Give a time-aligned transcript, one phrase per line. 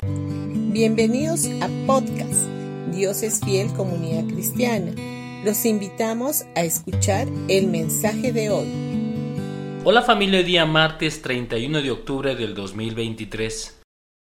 [0.00, 2.46] Bienvenidos a podcast
[2.92, 4.92] Dios es fiel comunidad cristiana.
[5.44, 9.82] Los invitamos a escuchar el mensaje de hoy.
[9.84, 13.82] Hola familia, día martes 31 de octubre del 2023.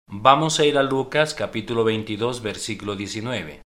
[0.07, 3.61] Vamos a ir a Lucas capítulo 22 versículo 19.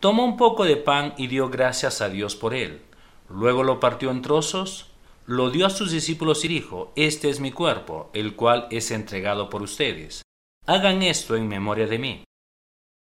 [0.00, 2.82] Tomó un poco de pan y dio gracias a Dios por él.
[3.28, 4.90] Luego lo partió en trozos,
[5.26, 9.48] lo dio a sus discípulos y dijo, Este es mi cuerpo, el cual es entregado
[9.50, 10.22] por ustedes.
[10.64, 12.24] Hagan esto en memoria de mí.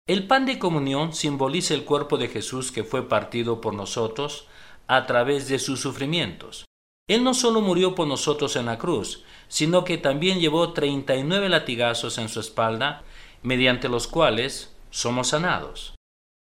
[0.07, 4.47] El pan de comunión simboliza el cuerpo de Jesús que fue partido por nosotros
[4.87, 6.65] a través de sus sufrimientos.
[7.07, 11.23] Él no solo murió por nosotros en la cruz, sino que también llevó treinta y
[11.23, 13.03] nueve latigazos en su espalda,
[13.41, 15.95] mediante los cuales somos sanados.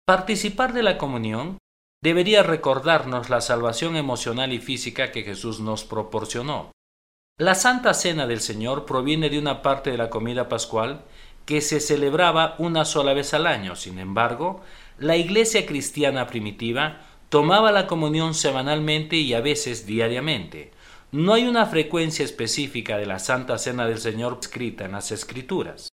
[0.06, 1.59] Participar de la comunión
[2.03, 6.70] debería recordarnos la salvación emocional y física que Jesús nos proporcionó.
[7.38, 11.02] La Santa Cena del Señor proviene de una parte de la comida pascual
[11.45, 13.74] que se celebraba una sola vez al año.
[13.74, 14.60] Sin embargo,
[14.98, 20.70] la iglesia cristiana primitiva tomaba la comunión semanalmente y a veces diariamente.
[21.11, 25.89] No hay una frecuencia específica de la Santa Cena del Señor escrita en las Escrituras.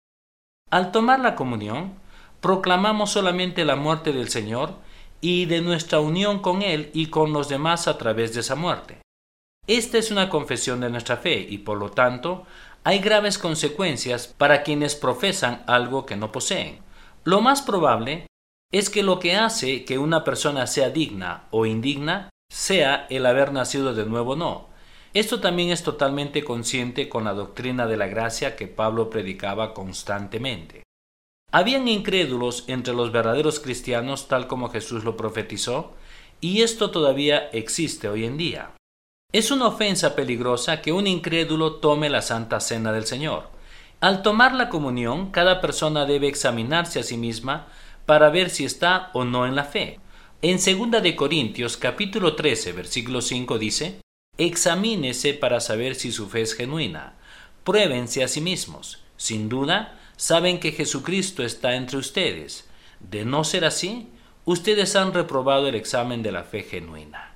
[0.71, 1.95] Al tomar la comunión,
[2.41, 4.75] proclamamos solamente la muerte del Señor
[5.21, 9.06] y de nuestra unión con Él y con los demás a través de esa muerte.
[9.67, 12.47] Esta es una confesión de nuestra fe y por lo tanto
[12.85, 16.79] hay graves consecuencias para quienes profesan algo que no poseen.
[17.25, 18.27] Lo más probable
[18.73, 23.53] es que lo que hace que una persona sea digna o indigna sea el haber
[23.53, 24.69] nacido de nuevo no.
[25.15, 30.85] Esto también es totalmente consciente con la doctrina de la gracia que Pablo predicaba constantemente.
[31.51, 35.95] Habían incrédulos entre los verdaderos cristianos tal como Jesús lo profetizó,
[36.41, 38.76] y esto todavía existe hoy en día.
[39.37, 43.51] Es una ofensa peligrosa que un incrédulo tome la Santa Cena del Señor.
[44.01, 47.67] Al tomar la comunión, cada persona debe examinarse a sí misma
[48.07, 50.01] para ver si está o no en la fe.
[50.41, 54.01] En 2 de Corintios capítulo 13 versículo 5 dice,
[54.39, 57.13] Examínese para saber si su fe es genuina.
[57.63, 59.03] Pruébense a sí mismos.
[59.19, 62.71] Sin duda, saben que Jesucristo está entre ustedes.
[63.01, 64.09] De no ser así,
[64.47, 67.36] ustedes han reprobado el examen de la fe genuina.